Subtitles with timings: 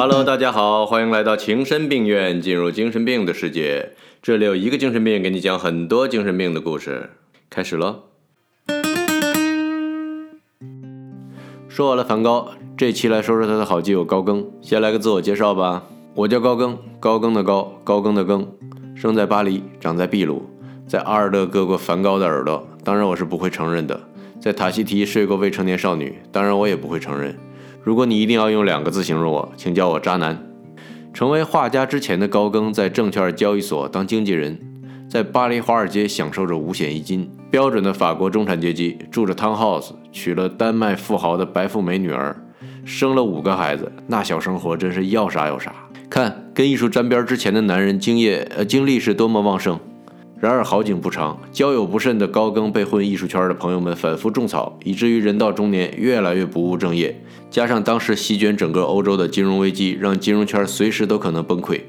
[0.00, 3.94] Hello， 大家好，欢迎来到情深病院，进入精神病的世界。
[4.22, 7.10] 这里有一个精神病给你讲很多精神病的故事。
[7.50, 8.04] 开始了。
[11.68, 14.48] 说完了梵高，这期来说说他的好基友高更。
[14.60, 15.82] 先来个自我介绍吧，
[16.14, 18.46] 我叫高更，高更的高，高更的更，
[18.94, 20.48] 生在巴黎，长在秘鲁，
[20.86, 24.00] 在阿尔勒割过梵高的耳朵，当然我是不会承认的。
[24.48, 27.36] 在塔希提睡过未成年少女，当然我也不会承认。
[27.82, 30.42] 如果你一定要用两个字形容我，请叫我渣男。
[31.12, 34.58] 成为画家之前的高更，在证券交易所当经纪人，
[35.06, 42.34] 在巴黎华尔街享受着五险一金，标准的法国中产阶级，住着 townhouse，娶了丹麦富豪的白富美女儿，
[42.86, 45.74] 生了五个孩子，那小生活真是要啥有啥。
[46.08, 49.78] 看，跟艺术沾边之前的男人，经验呃精力是多么旺盛。
[50.40, 57.20] 然而好景不长，交友不慎的高更被混艺术圈的朋友们反复种草，以至于人到中年越来越不务正业。
[57.50, 61.80] 加上当时席卷整个欧洲的金融危机，让金融圈随时都可能崩溃。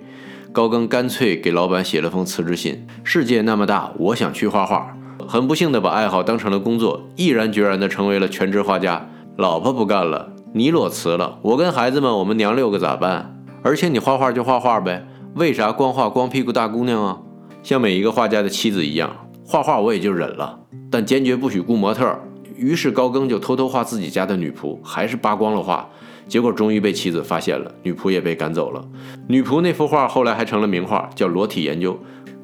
[0.51, 4.95] 高更干脆给老板写了封辞职信：“世界那么大，我想去画画。”
[5.27, 9.07] 很不幸的把爱好当成了工作，毅然决然的成为了全职画家。
[9.37, 13.39] 老婆不干了，你裸辞了，我跟孩子们，我们娘六个咋办？
[13.61, 15.05] 而且你画画就画画呗，
[15.35, 17.19] 为啥光画光屁股大姑娘啊？
[17.61, 22.17] 像每一个画家的妻子一样，画画我也就忍了，但坚决不许雇模特。
[22.55, 25.89] 于是高更就偷偷画自己家的女仆，还是扒光了画。
[26.27, 28.83] 结果终于被妻子发现了，女仆也被赶走了。
[29.27, 31.93] 女仆那幅画后来还成了名画，叫《裸体研究》。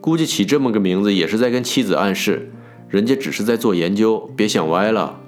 [0.02, 2.52] 估计起这么个名字也是在跟妻子暗示，
[2.88, 5.20] 人家只是在做研究，别想歪了。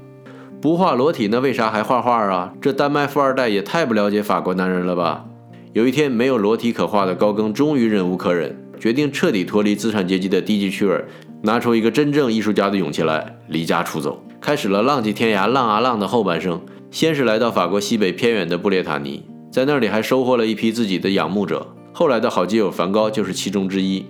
[0.62, 2.54] 不画裸体，那为啥还画画啊？
[2.60, 5.26] 这丹麦富二代也太不了解法国男人了吧？
[5.74, 8.58] 有一天没有裸体可画的高更，终于忍无可忍。
[8.80, 11.04] 决定彻底脱离资产阶级的低级趣味，
[11.44, 16.62] 拿出一个真正艺术家的勇气来，离家出走，开始了浪迹天涯、浪啊浪的后半生。
[16.90, 24.06] 先是来到法国西北偏远的布列塔尼，在那里还收获了一批自己的仰慕者，后来的好基友梵高就是其中之一。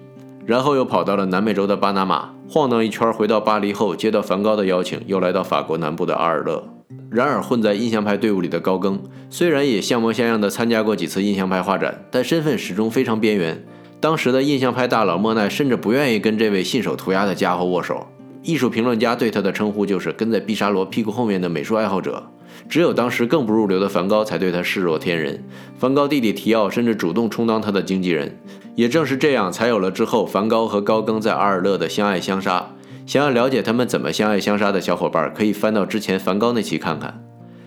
[0.46, 6.64] 然后又跑到了南美洲的巴拿马，晃荡一圈，回到巴黎后，接到梵高的邀请，又来到法国南部的阿尔勒。
[7.10, 13.62] 然而混在印象派队伍里的高更，虽然也像模像样的参加过几次印象派画展，但身份始终非常边缘。
[14.00, 18.06] 当时的印象派大佬莫奈甚至不愿意跟这位信手涂鸦的家伙握手。
[18.44, 22.24] 艺术评论家对他的称呼就是跟在毕沙罗屁股后面的美术爱好者。
[22.70, 25.44] 只有当时更不入流的梵高才对他视若天人。
[25.78, 28.38] 梵高弟弟提奥甚至主动充当他的经纪人。
[28.76, 32.70] 也正是这样，才有了之后梵高和高更在阿尔勒的相爱相杀。
[33.06, 37.24] 想要了解他们怎么相爱相杀的小伙伴，可以翻到之前梵高那期看看。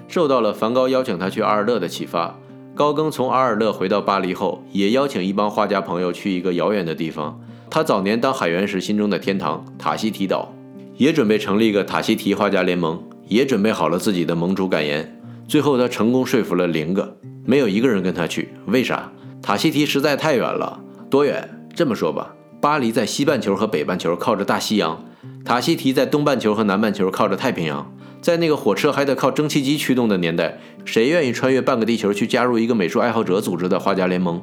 [0.07, 2.39] 受到了梵高邀请他去阿尔勒的启发。
[2.81, 10.51] 高更从阿尔勒回到巴黎后，也邀请一帮画家朋友去一个遥远的地方，他早年当海员时心中的天堂——塔希提岛，
[10.97, 12.99] 也准备成立一个塔希提画家联盟，
[13.29, 15.15] 也准备好了自己的盟主感言。
[15.47, 18.49] 最后，他成功说服了零个，没有一个人跟他去。
[18.65, 19.13] 为啥？
[19.43, 20.81] 塔希提实在太远了。
[21.11, 21.69] 多远？
[21.75, 25.05] 这么说吧，巴黎在西半球和北半球靠着大西洋，
[25.45, 27.93] 塔希提在东半球和南半球靠着太平洋。
[28.21, 34.43] 在那个火车还得靠蒸汽机驱动的年代，谁愿意穿越半个地球去加入一个美术爱好者组织的画家联盟？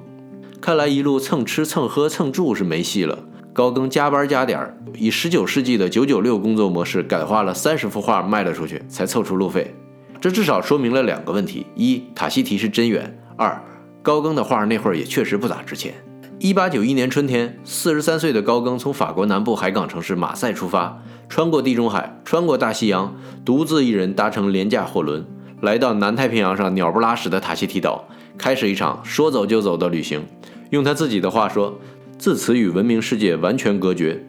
[0.60, 3.20] 看来一路蹭吃蹭喝蹭住是没戏了。
[3.54, 9.74] 高更加班加点，以十九世纪的九九六工作模式改画了三十幅画卖了出去，才凑出路费。
[10.20, 13.04] 这至少说明了两个问题：一，塔希提是真远；
[13.36, 13.64] 二，
[14.02, 15.94] 高更的画那会儿也确实不咋值钱。
[16.40, 21.02] 一八九一年春天，四十三岁的高更从法国南部海港城市马赛出发。
[21.28, 25.26] 穿过地中海，穿过大西洋，独自一人搭乘廉价货轮，
[25.62, 30.24] 来到南太平洋上鸟不拉屎的塔希提岛，开始一场说走就走的旅行。
[30.70, 31.80] 用他自己的话说
[32.20, 34.24] ：“自此与文明世界完全隔绝，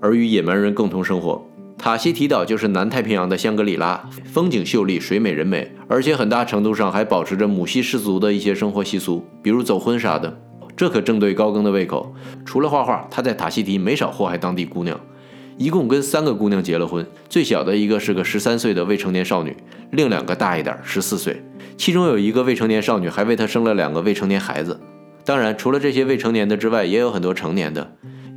[0.00, 1.46] 而与野蛮人共同生活。”
[1.76, 10.40] 塔希提岛就是南太平洋的香格里拉，风景秀丽，水美人美，而且很大程度上还保持着母系氏族的一些生活习俗，比如走婚啥的。
[10.80, 12.14] 这可正对高更的胃口。
[12.42, 14.98] 除了画画，他在塔希提没少祸害当地姑娘。
[15.58, 19.54] 一共跟三个姑娘结了婚，最小的一个是个十三岁的未成年少女，
[19.90, 21.44] 另两个大一点，十四岁。
[21.76, 24.80] 其中有一个未成年少女还为他生了两个未成年孩子。
[25.22, 27.92] 当然，除了这些未成年的之外，也有很多成年的。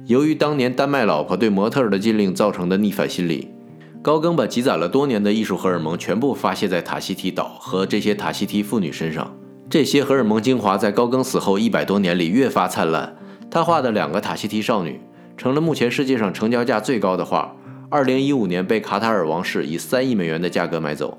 [0.08, 3.48] 由于当年丹麦老婆对模特的禁令造成的逆反心理，
[4.02, 9.34] 高更把积攒了多年的艺术荷尔蒙全部发泄在塔希提岛和这些塔希提妇女身上。
[9.70, 13.16] 这些荷尔蒙精华在高更死后一百多年里越发灿烂。
[13.50, 15.00] 他画的两个塔希提少女。
[15.36, 17.56] 成了目前世界上成交价最高的画。
[17.90, 21.18] 二零一五年被卡塔尔王室以三亿美元的价格买走。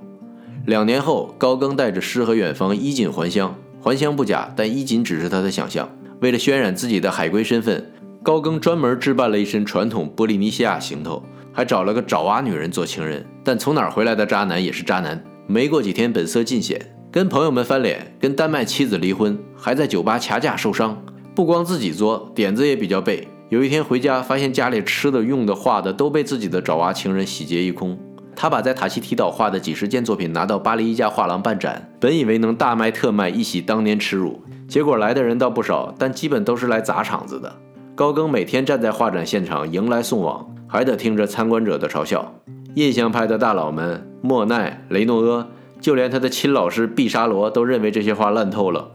[0.67, 5.88] 两年后，高更带着诗和远方衣锦还乡，还乡不假，但衣锦只是他的想象。
[6.20, 7.93] 为了渲染自己的海归身份，
[8.23, 13.25] 高更专门置办了一身传统波利尼西亚行头，还找了个爪哇女人做情人。
[13.43, 15.23] 但从哪儿回来的渣男也是渣男。
[15.47, 16.81] 没过几天，本色尽显，
[17.14, 21.00] 跟朋友们翻脸，跟丹麦妻子离婚，还在酒吧掐架受伤。
[21.32, 23.28] 不光自己作，点子也比较背。
[23.50, 27.96] 有一天回家，发现家里吃的、用的、画的都被自己的爪哇情人洗劫一空。
[28.34, 34.43] 他把在塔希提岛画的几十件作品拿到巴黎一家画廊办展，本以为能大卖特卖，一洗当年耻辱。
[34.66, 37.55] 结果来的人倒不少，但基本都是来砸场子的。
[37.94, 42.34] 高更每天站在画展现场迎来送往，还得听着参观者的嘲笑。
[42.75, 45.46] 印象派的大佬们，莫奈、雷诺阿，
[45.85, 48.91] 就连他的亲老师毕沙罗都认为这些画烂透了。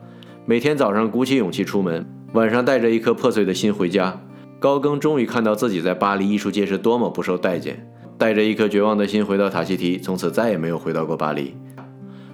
[0.48, 2.04] 每天早上鼓起勇气出门，
[2.34, 4.20] 晚上带着一颗破碎的心回家。
[4.60, 7.88] 高更终于看到自己在巴黎艺术界是多么不受待见。
[8.18, 11.56] 带着一颗绝望的心回到塔希提，从此再也没有回到过巴黎。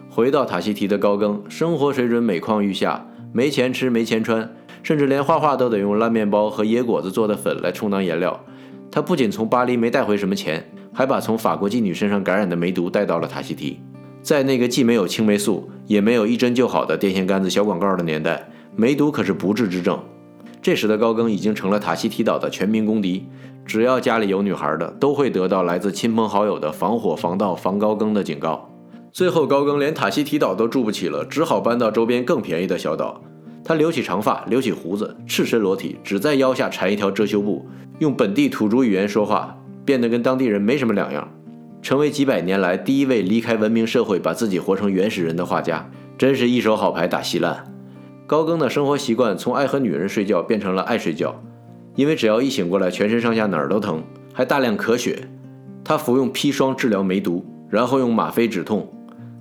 [0.09, 4.49] 回到塔希提的高更，生活水准每况愈下，没钱吃，没钱穿，
[4.81, 8.41] 甚至连画画都得用烂面包和野果子做的粉来充当颜料。
[8.89, 13.81] 他不仅从巴黎没带回什么钱，还把从法国妓女身上感染的梅毒带到了塔希提。
[14.25, 19.99] 在那个既没有青霉素，也没有一针就好的电线杆子小广告的年代，梅毒可是不治之症。
[20.63, 23.27] 这时的高更已经成了塔希提岛的全民公敌。
[23.67, 28.67] 只要家里有女孩的，都会得到来自亲朋好友的防火、防盗、防高更的警告。
[29.11, 33.21] 最后，高更连塔希提岛都住不起了，只好搬到周边更便宜的小岛。
[33.63, 37.67] 他留起长发，留起胡子，赤身裸体，只在腰下缠一条遮羞布，
[37.99, 39.55] 用本地土著语言说话，
[39.85, 41.29] 变得跟当地人没什么两样，
[41.85, 45.87] 成为几百年来第一位离开文明社会，把自己活成原始人的画家，
[46.17, 47.63] 真是一手好牌打稀烂。
[48.25, 51.39] 高更的生活习惯从爱和女人睡觉变成了爱睡觉。
[51.93, 54.01] 因为只要一醒过来，全身上下哪儿都疼，
[54.33, 55.29] 还大量咳血。
[55.83, 58.91] 他服用砒霜治疗梅毒，然后用吗啡止痛，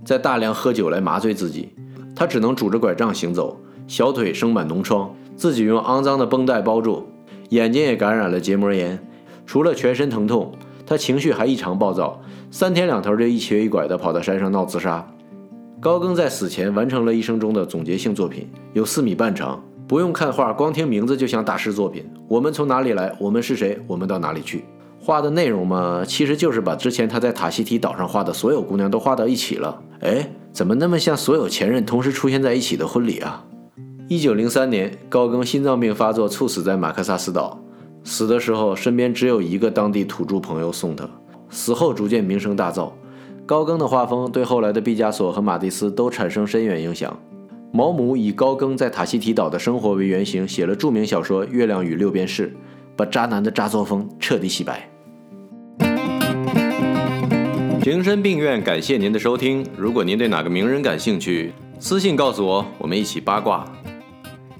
[0.04, 1.70] 再大量喝酒来麻醉自己。
[2.14, 7.08] 他只能拄着拐杖行走，小腿生满脓疮，自己用肮脏的绷带包住，
[7.48, 9.02] 眼睛也感染了结膜炎。
[9.46, 10.52] 除了全身疼痛，
[10.84, 12.20] 他情绪还异常暴躁，
[12.54, 15.04] 三天两头就一瘸一拐地跑到山上闹自杀。
[15.80, 19.60] 高更在死前完成了一生中的总结性作品，有四米半长。
[19.88, 22.08] 不用看画，光听名字就像大师作品。
[22.28, 23.12] 我们从哪里来？
[23.18, 23.76] 我们是谁？
[23.88, 24.64] 我们到哪里去？
[25.00, 29.82] 画的内容嘛，其实就是把之前他在塔希提岛上画的所有姑娘都画到一起了。
[30.02, 33.44] 哎，怎么那么像所有前任同时出现在一起的婚礼啊？
[34.08, 37.60] 一九零三年，高更心脏病发作，猝死在马克萨斯岛。
[38.04, 41.10] 死的时候，身边只有一个当地土著朋友送他。
[41.50, 42.90] 死后逐渐名声大噪。
[43.46, 47.14] 高更的画风对后来的毕加索和马蒂斯都产生深远影响。
[47.72, 52.48] 毛姆以高更在塔希提岛的生活为原型，写了著名小说《月亮与六便士》，
[52.96, 54.88] 把渣男的渣作风彻底洗白。
[57.82, 59.66] 情深病院感谢您的收听。
[59.76, 63.64] 如果您对哪个名人感兴趣，私信告诉我，我们一起八卦。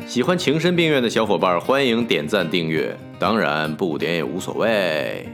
[0.06, 5.26] 喜欢情深病院的小伙伴，欢迎点赞订阅，当然不点也无所谓。